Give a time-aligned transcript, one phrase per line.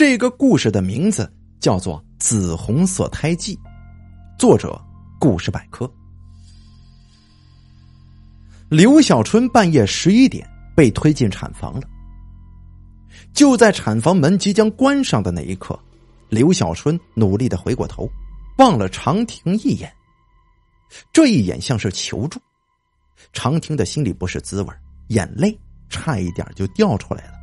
[0.00, 3.54] 这个故事的名字叫做《紫红色胎记》，
[4.38, 4.82] 作者
[5.18, 5.92] 故事百科。
[8.70, 11.82] 刘小春半夜十一点被推进产房了。
[13.34, 15.78] 就在产房门即将关上的那一刻，
[16.30, 18.08] 刘小春努力的回过头，
[18.56, 19.92] 望了长亭一眼。
[21.12, 22.40] 这一眼像是求助，
[23.34, 24.72] 长亭的心里不是滋味，
[25.08, 25.54] 眼泪
[25.90, 27.39] 差一点就掉出来了。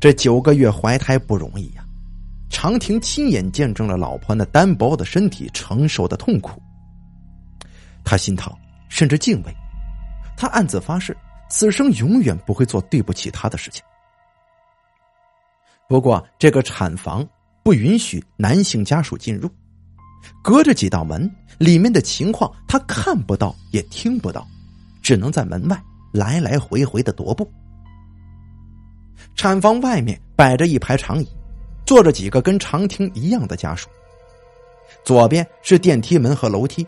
[0.00, 1.84] 这九个月怀胎不容易呀，
[2.48, 6.60] 长亭亲眼见证了老婆那单薄的身体承受的痛苦，
[8.04, 8.52] 他心疼，
[8.88, 9.56] 甚至敬畏，
[10.36, 11.16] 他暗自发誓，
[11.48, 13.82] 此生永远不会做对不起他的事情。
[15.88, 17.26] 不过，这个产房
[17.62, 19.50] 不允许男性家属进入。
[20.42, 24.46] 隔着几道门，里面的情况他看不到也听不到，
[25.00, 25.80] 只能在门外
[26.12, 27.48] 来来回回的踱步。
[29.34, 31.28] 产房外面摆着一排长椅，
[31.84, 33.88] 坐着几个跟长亭一样的家属。
[35.04, 36.86] 左边是电梯门和楼梯，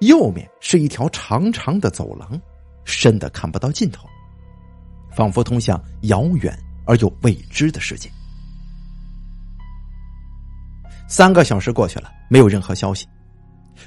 [0.00, 2.40] 右面是一条长长的走廊，
[2.84, 4.06] 深的看不到尽头，
[5.10, 8.10] 仿佛通向遥远而又未知的世界。
[11.08, 13.06] 三个小时过去了，没有任何消息。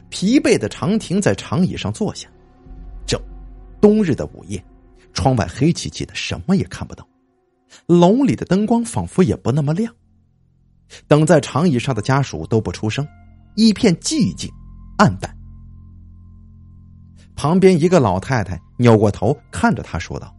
[0.10, 2.28] 疲惫的长亭在长椅上坐下。
[3.06, 3.20] 这
[3.80, 4.64] 冬日的午夜，
[5.14, 7.08] 窗外黑漆漆的，什么也看不到。
[7.86, 9.94] 楼里的灯光仿佛也不那么亮。
[11.08, 13.08] 等在长椅上的家属都不出声，
[13.56, 14.52] 一片寂静、
[14.98, 15.36] 暗淡。
[17.36, 20.36] 旁边一个老太太扭过头看着他说道：“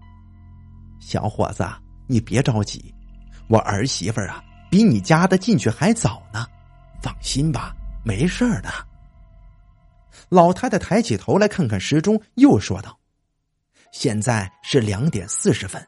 [1.01, 1.67] 小伙子，
[2.07, 2.95] 你别着急，
[3.49, 6.47] 我儿媳妇啊，比你家的进去还早呢。”
[7.03, 7.75] 放心吧，
[8.05, 8.71] 没事的。
[10.29, 12.97] 老太太抬起头来看看时钟，又说道
[13.93, 15.85] ：“现在是两点四十分，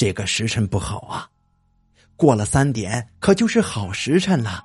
[0.00, 1.28] 这个时辰不好啊。
[2.16, 4.64] 过了三点，可就是好时辰了。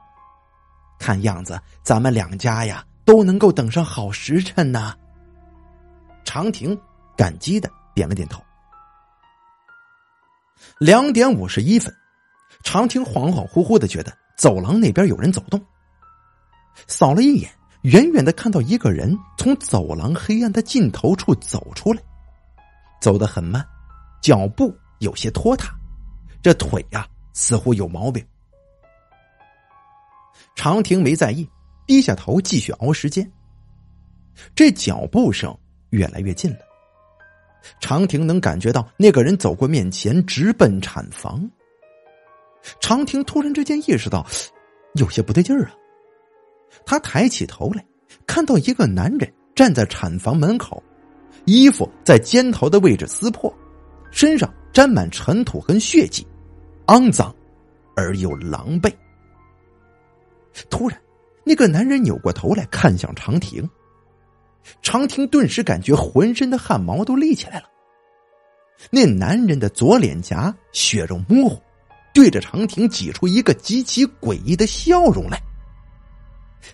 [0.98, 4.96] 看样子，咱们两家呀都能够等上好时辰呢。”
[6.24, 6.80] 长亭
[7.18, 8.42] 感激的点了点头。
[10.78, 11.94] 两点五十一分，
[12.64, 14.18] 长亭恍恍惚惚的觉得。
[14.38, 15.62] 走廊那边有人走动，
[16.88, 22.02] 扫了一眼，远远的看到一个人从走廊黑暗的尽头处走出来，
[23.02, 23.66] 走得很慢，
[24.22, 25.74] 脚步有些拖沓，
[26.42, 28.26] 这腿呀似乎有毛病。
[30.56, 31.48] 长亭没在意，
[31.86, 33.30] 低下头继续熬时间。
[34.54, 35.56] 这脚步声
[35.92, 36.60] 越来越近了，
[37.80, 41.50] 长亭能感觉到那个人走过面前，直奔产房。
[42.80, 44.26] 长亭突然之间意识到，
[44.96, 45.74] 有些不对劲儿啊。
[46.86, 47.86] 他抬起头来，
[48.26, 50.82] 看到一个男人站在产房门口，
[51.46, 53.54] 衣服在肩头的位置撕破，
[54.12, 56.28] 身上沾满尘土和血迹，
[56.88, 57.34] 肮脏
[57.96, 58.94] 而又狼狈。
[60.70, 61.00] 突然，
[61.46, 63.70] 那个男人扭过头来看向长亭，
[64.82, 67.70] 长亭顿时感觉浑身的汗毛都立起来了。
[68.90, 71.62] 那男人的左脸颊血肉模糊。
[72.14, 75.42] 对着长亭挤出一个极其诡异的笑容来，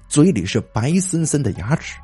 [0.08, 2.00] 嘴里是白森森的牙齿，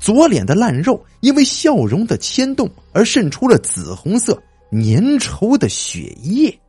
[0.00, 4.40] 左脸的烂肉因为笑容的牵动而渗出了紫红色
[4.82, 6.60] 粘稠的血液。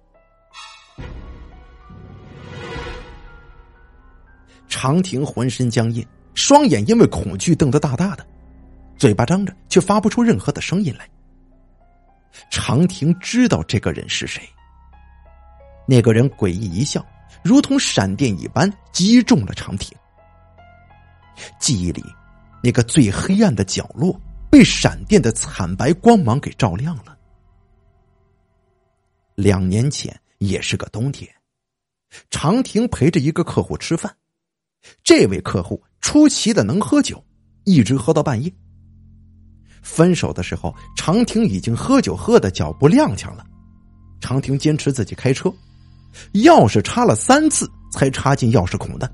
[4.69, 8.25] 长亭浑身僵硬，双眼因为恐惧瞪得大大的，
[8.97, 11.09] 嘴巴张着却发不出任何的声音来。
[12.51, 14.47] 长亭知道这个人是谁。
[15.87, 17.03] 那个人诡异一笑，
[17.43, 19.97] 如同闪电一般击中了长亭。
[21.59, 22.03] 记忆里，
[22.61, 24.19] 那个最黑暗的角落
[24.49, 27.16] 被闪电的惨白光芒给照亮了。
[29.37, 31.31] 两年前也是个冬天，
[32.31, 34.11] 长亭陪着一个客户吃饭，
[35.03, 37.23] 这位客户出奇的能喝酒，
[37.63, 38.51] 一直喝到半夜。
[39.83, 43.45] 分手的时候，长亭已经喝酒喝的脚不踉跄了，
[44.19, 45.53] 长亭坚持自己开车。
[46.33, 49.07] 钥匙插了三次才插进钥匙孔的。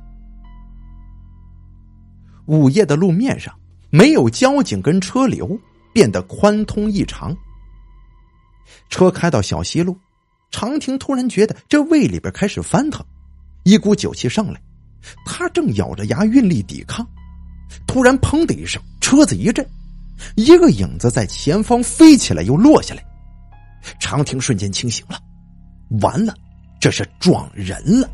[2.45, 3.53] 午夜的路面上
[3.89, 5.59] 没有交警跟车流，
[5.93, 7.35] 变得宽通异常。
[8.89, 9.97] 车开到小西路，
[10.53, 13.03] 长亭突然觉得这胃里边开始翻腾，
[13.63, 14.61] 一股酒气上来，
[15.25, 17.05] 他正咬着牙运力抵抗，
[17.87, 19.67] 突然砰的一声，车子一震，
[20.35, 23.03] 一个影子在前方飞起来又落下来，
[23.99, 25.19] 长亭瞬间清醒了，
[26.01, 26.33] 完了。
[26.79, 28.09] 这是撞人了。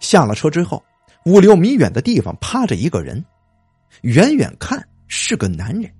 [0.00, 0.84] 下了车之后，
[1.24, 3.24] 五六米远的地方趴着一个人，
[4.02, 5.90] 远远看是个男人。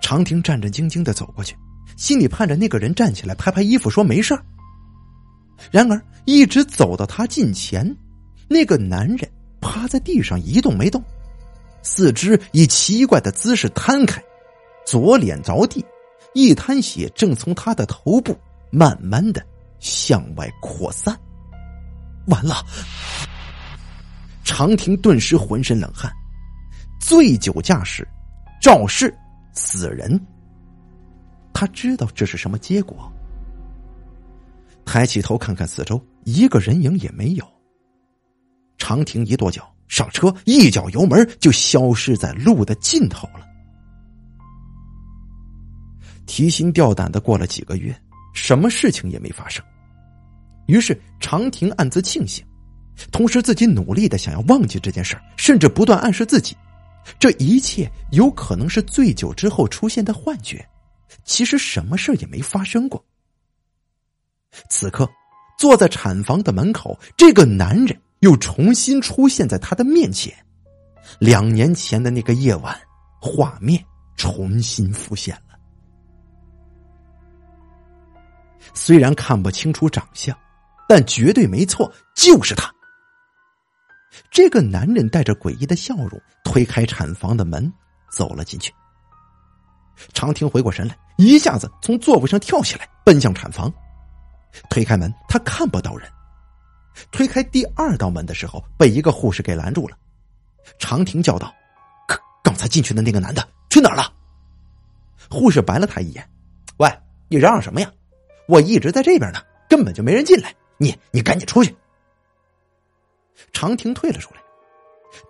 [0.00, 1.56] 长亭战战兢兢的走过去，
[1.96, 4.38] 心里盼着那个人站起来拍拍衣服说没事。
[5.70, 7.96] 然而，一直走到他近前，
[8.48, 11.02] 那个男人趴在地上一动没动，
[11.82, 14.22] 四肢以奇怪的姿势摊开，
[14.84, 15.84] 左脸着地，
[16.34, 18.36] 一滩血正从他的头部
[18.70, 19.44] 慢慢的
[19.78, 21.18] 向外扩散。
[22.26, 22.64] 完了！
[24.44, 26.12] 长亭顿时浑身冷汗，
[27.00, 28.06] 醉酒驾驶，
[28.60, 29.14] 肇事，
[29.54, 30.20] 死人。
[31.52, 33.10] 他知道这是什么结果。
[34.84, 37.44] 抬起头看看四周，一个人影也没有。
[38.76, 43.46] 长亭一跺脚，上车，一脚油门就消失在路的尽头了。
[46.26, 47.94] 提心吊胆的过了几个月，
[48.34, 49.64] 什么事情也没发生。
[50.66, 52.44] 于是长亭暗自庆幸，
[53.12, 56.56] 同时自己努力的想要忘记这件事甚至不断暗示自己，
[57.18, 60.66] 这一切有可能是醉酒之后出现的幻觉，
[61.24, 63.04] 其实什么事也没发生过。
[64.68, 65.08] 此刻，
[65.58, 70.34] 坐在产房的门口，这个男人又重新出现在他的面前。
[71.18, 72.76] 两年前的那个夜晚，
[73.20, 73.84] 画面
[74.16, 75.58] 重新浮现了。
[78.72, 80.36] 虽然看不清楚长相，
[80.88, 82.72] 但绝对没错，就是他。
[84.30, 87.72] 这个男人带着诡异的笑容，推开产房的门，
[88.10, 88.72] 走了进去。
[90.12, 93.72] 长亭回过神来，一下子从座位上跳起来，奔向产房。
[94.70, 96.08] 推开门，他看不到人。
[97.10, 99.96] 推开第二道门的时候，被一个护士给拦住了。
[100.78, 101.52] 长亭叫道
[102.42, 104.12] ：“刚才进去的那个男的去哪儿了？”
[105.28, 106.28] 护士白了他一眼
[106.78, 106.88] ：“喂，
[107.28, 107.90] 你嚷嚷什么呀？
[108.46, 110.54] 我一直在这边呢，根本就没人进来。
[110.78, 111.74] 你你赶紧出去。”
[113.52, 114.40] 长亭退了出来，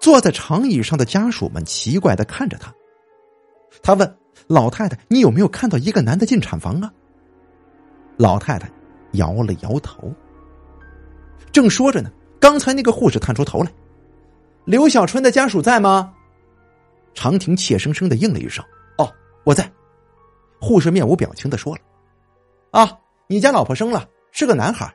[0.00, 2.72] 坐在长椅上的家属们奇怪的看着他。
[3.82, 6.92] 他问老太太：“你有没有看到一个男的进产房啊？”
[8.16, 8.70] 老太太。
[9.14, 10.12] 摇了摇头，
[11.52, 12.10] 正说着呢，
[12.40, 13.70] 刚才那个护士探出头来
[14.66, 16.12] ：“刘小春的家属在吗？”
[17.14, 18.64] 长亭怯生生的应了一声
[18.98, 19.08] ：“哦，
[19.44, 19.70] 我在。”
[20.60, 21.80] 护士面无表情的说了
[22.72, 22.98] ：“啊，
[23.28, 24.92] 你家老婆生了，是个男孩。”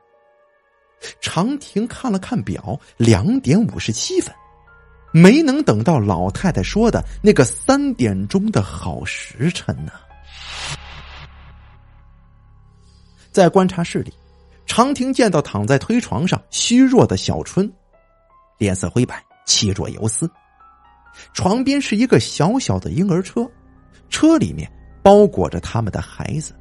[1.22, 4.34] 长亭看了看表，两点五十七分，
[5.12, 9.92] 没能等到老太太说的那个三点钟的好时辰呢。
[13.32, 14.14] 在观察室里，
[14.66, 17.72] 长亭见到躺在推床上虚弱的小春，
[18.58, 20.30] 脸色灰白，气若游丝。
[21.34, 23.50] 床边是一个小小的婴儿车，
[24.10, 24.70] 车里面
[25.04, 26.54] 包裹着他们的孩子。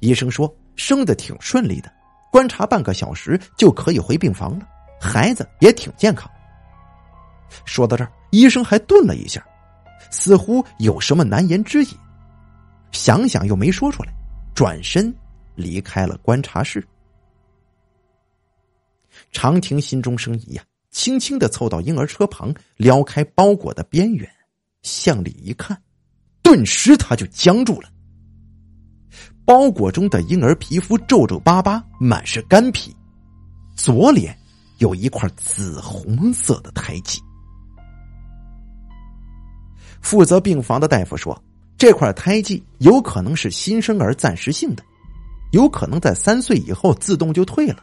[0.00, 1.90] 医生说生的挺顺利的，
[2.30, 4.66] 观察半个小时就可以回病房了，
[5.00, 6.30] 孩子也挺健康。
[7.64, 9.44] 说到这儿，医生还顿了一下，
[10.10, 11.90] 似乎有什么难言之隐，
[12.92, 14.12] 想想又没说出来。
[14.54, 15.14] 转身
[15.54, 16.84] 离开了观察室，
[19.30, 24.28] 长亭心中生疑呀，轻轻的凑到婴儿车旁，撩开包裹的边缘，
[24.82, 25.80] 向里一看，
[26.42, 27.88] 顿时他就僵住了。
[29.48, 32.94] 包裹中的婴儿皮肤皱皱巴巴，满是干皮，
[33.74, 34.38] 左脸
[34.76, 37.18] 有一块紫红色的胎记。
[40.02, 41.42] 负责病房的大夫说。
[41.78, 44.82] 这块胎记有可能是新生儿暂时性的，
[45.52, 47.82] 有可能在三岁以后自动就退了。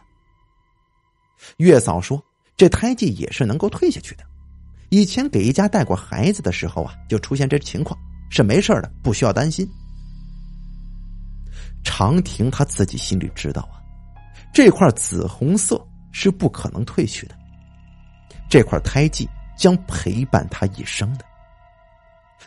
[1.56, 2.22] 月嫂说，
[2.56, 4.22] 这胎记也是能够退下去的。
[4.90, 7.98] 以前给一家带过孩子的时候啊，就出现这情况，
[8.30, 9.66] 是没事的，不需要担心。
[11.86, 13.78] 长亭他自己心里知道啊，
[14.52, 17.34] 这块紫红色是不可能褪去的，
[18.50, 19.26] 这块胎记
[19.56, 21.24] 将陪伴他一生的。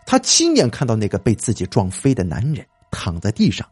[0.06, 3.66] 他亲眼看到那个被自己撞飞的男人躺在地上，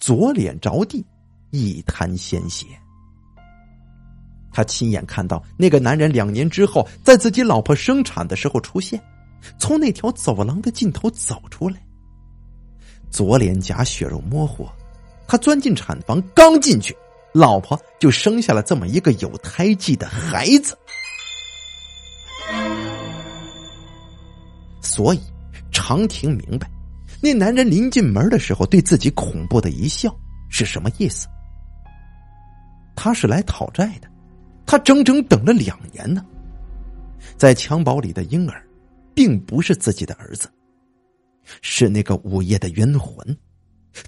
[0.00, 1.06] 左脸着地，
[1.50, 2.66] 一滩鲜血。
[4.52, 9.00] 他亲眼看到那个男人两年之后在自己老婆生产的时候出现，
[9.56, 11.80] 从那条走廊的尽头走出来，
[13.08, 14.68] 左脸颊血肉模糊。
[15.26, 16.96] 他钻进产房，刚进去，
[17.32, 20.76] 老婆就生下了这么一个有胎记的孩子，
[24.80, 25.20] 所以。
[25.74, 26.70] 长亭明白，
[27.20, 30.14] 那男人临进门的时候对自己恐怖的一笑
[30.50, 31.26] 是什么意思。
[32.94, 34.08] 他是来讨债的，
[34.66, 36.24] 他整整等了两年呢。
[37.38, 38.62] 在襁褓里的婴儿，
[39.14, 40.46] 并不是自己的儿子，
[41.62, 43.36] 是那个午夜的冤魂。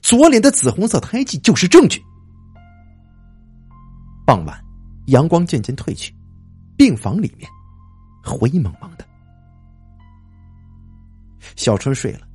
[0.02, 2.02] 左脸的紫红色胎记就是证据。
[4.26, 4.58] 傍晚，
[5.06, 6.14] 阳光渐渐褪去，
[6.76, 7.48] 病房里面
[8.24, 9.06] 灰蒙蒙的。
[11.56, 12.26] 小春睡了，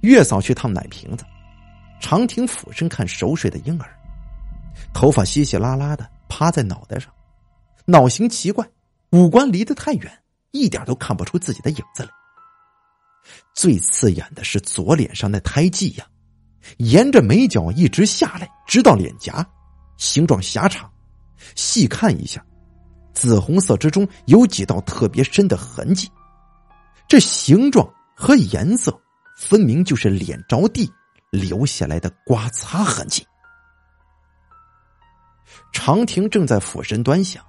[0.00, 1.24] 月嫂去烫奶瓶子，
[2.00, 3.88] 长亭俯身看熟睡的婴儿，
[4.94, 7.12] 头发稀稀拉拉的趴在脑袋上，
[7.84, 8.66] 脑型奇怪，
[9.10, 10.10] 五官离得太远，
[10.52, 12.08] 一点都看不出自己的影子来。
[13.54, 16.06] 最刺眼的是左脸上那胎记呀，
[16.78, 19.46] 沿着眉角一直下来，直到脸颊，
[19.96, 20.90] 形状狭长，
[21.54, 22.44] 细看一下，
[23.12, 26.10] 紫红色之中有几道特别深的痕迹，
[27.08, 28.98] 这形状和颜色
[29.36, 30.90] 分明就是脸着地。
[31.32, 33.26] 留下来的刮擦痕迹。
[35.72, 37.44] 长亭正在俯身端详，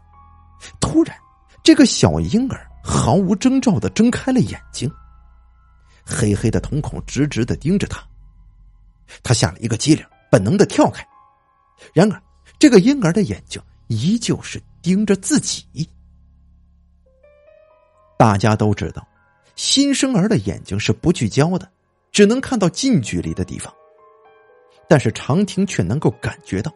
[0.81, 1.15] 突然，
[1.63, 4.91] 这个小婴儿毫无征兆的睁开了眼睛，
[6.03, 8.03] 黑黑的瞳孔直直的盯着他。
[9.23, 11.05] 他吓了一个激灵，本能的跳开。
[11.93, 12.21] 然而，
[12.59, 15.65] 这个婴儿的眼睛依旧是盯着自己。
[18.17, 19.07] 大家都知道，
[19.55, 21.69] 新生儿的眼睛是不聚焦的。
[22.09, 23.71] 只能看到近距离的地方，
[24.87, 26.73] 但是长亭却能够感觉到，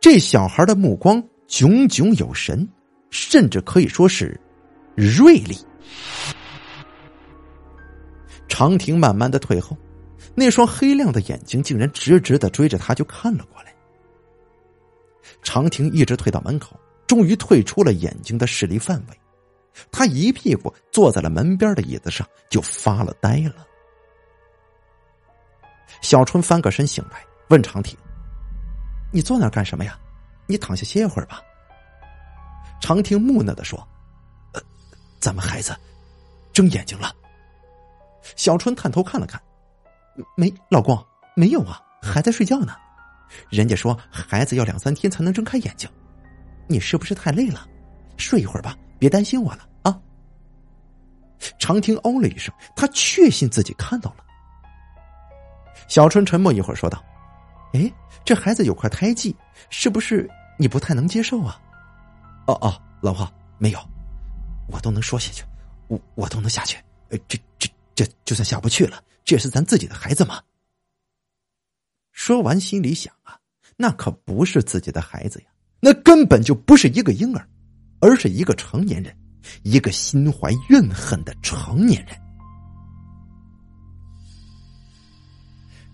[0.00, 2.68] 这小孩的目光炯炯有神，
[3.10, 4.40] 甚至可以说是
[4.96, 5.56] 锐利。
[8.48, 9.76] 长亭慢慢的退后，
[10.34, 13.74] 那双黑亮的眼睛竟然直直的追着他就看了过来。
[15.42, 19.20] 长亭一直退到门口，终于退出了眼睛的视力范围，
[19.90, 23.66] 他一屁股坐在了门边的椅子上，就发了呆了。
[26.00, 27.98] 小春翻个身醒来，问长亭
[29.12, 29.98] ：“你坐那干什么呀？
[30.46, 31.42] 你躺下歇会儿吧。”
[32.80, 33.78] 长亭木讷的说
[34.54, 34.62] ：“呃，
[35.18, 35.76] 咱们孩子
[36.52, 37.14] 睁眼睛了。”
[38.36, 39.40] 小春探头看了看，
[40.36, 40.96] 没，老公
[41.34, 42.74] 没有啊，还在睡觉呢。
[43.48, 45.88] 人家说孩子要两三天才能睁开眼睛，
[46.66, 47.66] 你是不是太累了？
[48.16, 50.00] 睡一会儿吧，别担心我了啊。
[51.58, 54.24] 长亭哦了一声，他确信自己看到了。
[55.88, 57.02] 小春沉默一会儿，说道
[57.72, 57.90] ：“哎，
[58.24, 59.34] 这孩子有块胎记，
[59.70, 61.60] 是不是你不太能接受啊
[62.46, 63.80] ？”“哦哦，老婆，没有，
[64.68, 65.42] 我都能说下去，
[65.88, 66.76] 我我都能下去。
[67.08, 70.42] 呃，这这这就算下不去了，这是咱自己的孩子吗。”
[72.10, 73.38] 说完，心里想啊，
[73.76, 75.46] 那可不是自己的孩子呀，
[75.78, 77.48] 那根本就不是一个婴儿，
[78.00, 79.16] 而是一个成年人，
[79.62, 82.16] 一个心怀怨恨的成年人。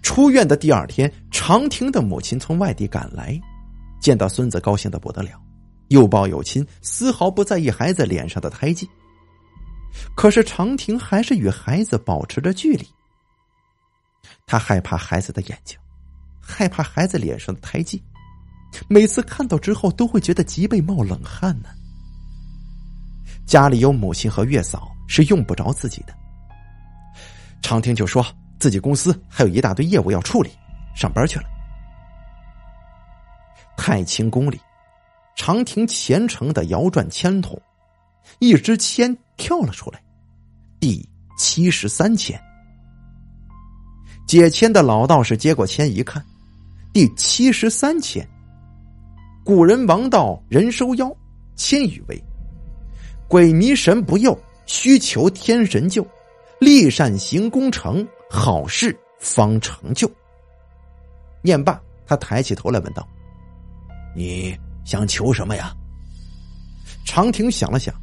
[0.00, 3.38] 出院的第二天，长亭的母亲从外地赶来，
[4.00, 5.38] 见到孙子高兴的不得了，
[5.88, 8.88] 又抱又亲，丝毫不在意孩子脸上的胎记。
[10.14, 12.86] 可是长亭还是与孩子保持着距离，
[14.46, 15.76] 他害怕孩子的眼睛，
[16.40, 18.00] 害怕孩子脸上的胎记，
[18.88, 21.68] 每次看到之后都会觉得脊背冒冷汗呢。
[23.44, 26.14] 家里有母亲和月嫂，是用不着自己的。
[27.60, 28.24] 长亭就说。
[28.58, 30.50] 自己公司还有一大堆业务要处理，
[30.94, 31.44] 上班去了。
[33.76, 34.58] 太清宫里，
[35.36, 37.60] 长亭虔诚的摇转签筒，
[38.38, 40.02] 一支签跳了出来，
[40.80, 42.42] 第七十三签。
[44.26, 46.24] 解签的老道士接过签一看，
[46.92, 48.28] 第七十三签。
[49.44, 51.14] 古人王道人收妖，
[51.54, 52.20] 签语为：
[53.28, 56.04] 鬼迷神不佑，需求天神救，
[56.58, 58.06] 立善行功成。
[58.28, 60.10] 好事方成就。
[61.40, 63.06] 念罢，他抬起头来问道
[64.16, 65.72] ：“你想求什么呀？”
[67.06, 67.94] 长亭想了想：“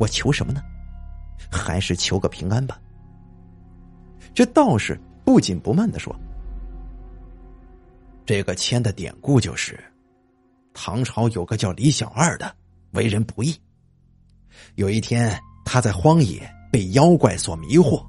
[0.00, 0.62] 我求什么呢？
[1.52, 2.80] 还是求个平安吧。”
[4.34, 6.14] 这道士不紧不慢的说
[8.26, 9.78] ：“这个签的典故就是，
[10.72, 12.52] 唐朝有个叫李小二的，
[12.90, 13.56] 为人不义。
[14.74, 18.04] 有一天，他在荒野被妖怪所迷惑。”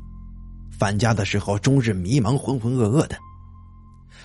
[0.77, 3.15] 返家的时候，终日迷茫、浑浑噩噩的。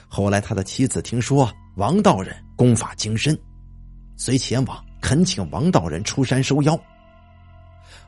[0.08, 3.38] 后来，他的妻子听说王道人功法精深，
[4.16, 6.76] 遂前往恳请王道人出山收妖。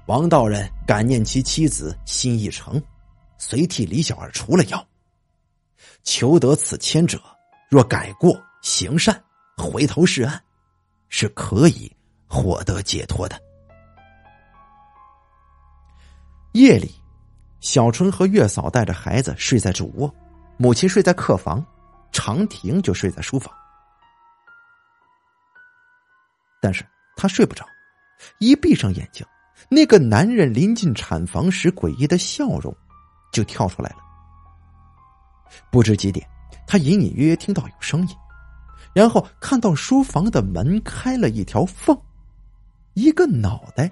[0.07, 2.83] 王道人感念其妻子心意诚，
[3.45, 4.87] 遂替李小二除了妖。
[6.05, 7.21] 求得此签者，
[7.69, 9.21] 若改过行善，
[9.57, 10.41] 回头是岸，
[11.09, 11.91] 是可以
[12.29, 13.37] 获得解脱的。
[16.53, 16.95] 夜里。
[17.61, 20.13] 小春和月嫂带着孩子睡在主卧，
[20.57, 21.65] 母亲睡在客房，
[22.11, 23.53] 长亭就睡在书房。
[26.61, 26.85] 但是
[27.17, 27.65] 他睡不着，
[28.39, 29.25] 一闭上眼睛，
[29.69, 32.77] 那个男人临近产房时诡异的笑容
[33.33, 33.97] 就跳出来了。
[35.71, 36.27] 不知几点
[36.67, 38.17] 他隐隐约约听到有声音
[38.95, 41.99] 然后看到书房的门开了一条缝
[42.95, 43.91] 一个脑袋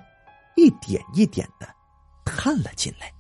[0.56, 1.66] 一点一点的
[2.24, 3.10] 探了进来。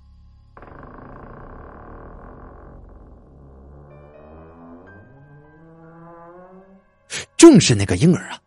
[7.36, 8.38] 正是那个婴儿啊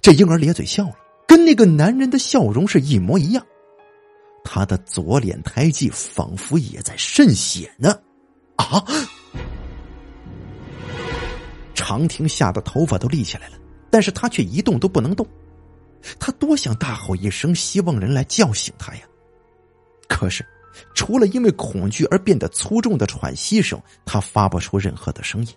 [0.00, 0.96] 这婴儿咧嘴笑了
[1.28, 3.46] 跟那个男人的笑容是一模一样。
[4.52, 7.96] 他的左脸胎记仿佛也在渗血呢！
[8.56, 8.84] 啊！
[11.72, 13.56] 长亭吓得头发都立起来了，
[13.92, 15.24] 但是他却一动都不能动。
[16.18, 19.02] 他多想大吼一声，希望人来叫醒他呀！
[20.08, 20.44] 可是，
[20.96, 25.54] 除了因为恐惧而变得粗重的喘息声，他发不出任何的声音。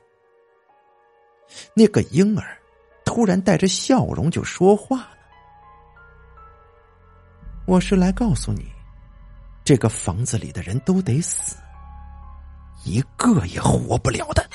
[1.73, 2.55] 那个婴儿
[3.03, 5.17] 突然带着笑容就说话了
[7.65, 8.71] ：“我是来告诉你，
[9.63, 11.55] 这个房子里的人都得死，
[12.83, 14.45] 一个也活不了的。”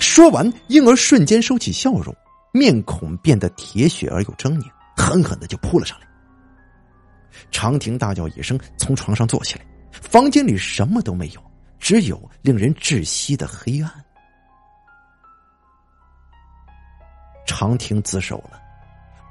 [0.00, 2.14] 说完，婴儿瞬间收起笑容，
[2.52, 6.06] 面孔变得铁血而又狰狞，狠狠的就扑了上来。
[7.50, 9.64] 长亭大叫一声，从床上坐起来。
[9.92, 11.42] 房间里什么都没有，
[11.78, 13.92] 只有令人窒息的黑暗。
[17.46, 18.60] 长亭自首了，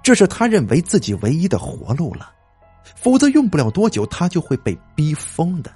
[0.03, 2.31] 这是他认为自己唯一的活路了，
[2.95, 5.71] 否则用不了多久，他就会被逼疯的。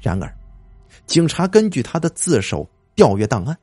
[0.00, 0.32] 然而，
[1.06, 3.58] 警察根据他的自首调阅档案，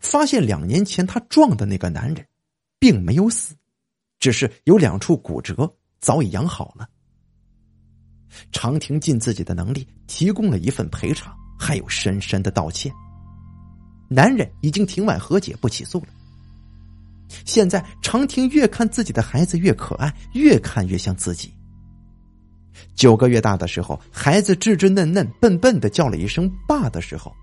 [0.00, 2.26] 发现两年前他撞的那个男人，
[2.78, 3.54] 并没有死，
[4.18, 5.72] 只是有两处骨折。
[6.00, 6.88] 早已养好了。
[8.52, 12.90] 长亭尽自己的能力提供了一份赔偿，还有深深的道歉。
[14.08, 16.06] 男人已经庭外和解，不起诉了。
[17.44, 21.52] 现在长亭越看自己的孩子越可爱，越看越像自己。
[22.94, 27.34] 九个月大的时候，孩子稚稚嫩嫩、笨笨的叫了一声“爸”的时候，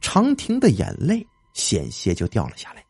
[0.00, 2.84] 长亭的眼泪险些就掉了下来，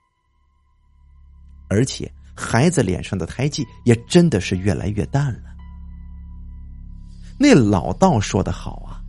[1.69, 2.11] 而且。
[2.43, 5.55] 孩子脸上的胎记也真的是越来越淡了。
[7.39, 9.03] 那老道说的好啊，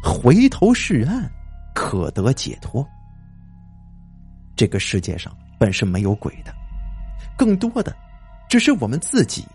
[0.00, 1.28] 回头是岸，
[1.74, 2.86] 可得解脱。
[4.54, 6.52] 这个世界上本是没有鬼的，
[7.38, 7.96] 更多的
[8.48, 9.46] 只是我们自己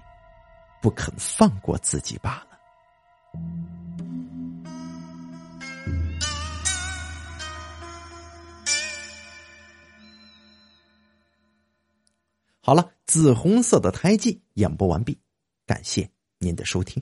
[0.81, 2.57] 不肯放过自己罢了。
[12.61, 12.89] 好了。
[13.07, 15.17] 紫红色的胎记演播完毕，
[15.65, 17.01] 感谢您的收听。